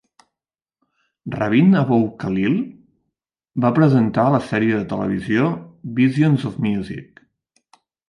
[1.35, 2.57] Rabin Abou-Khalil
[3.67, 5.55] va presentar la sèrie de televisió
[6.05, 7.27] "Visions of Music".